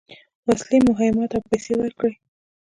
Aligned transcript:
وسلې، 0.47 0.77
مهمات 0.89 1.31
او 1.35 1.43
پیسې 1.49 1.73
ورکړې. 1.77 2.13